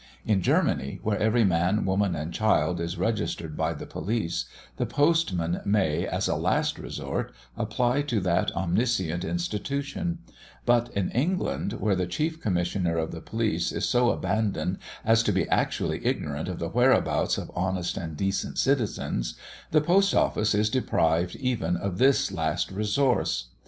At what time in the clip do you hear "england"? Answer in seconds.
11.11-11.73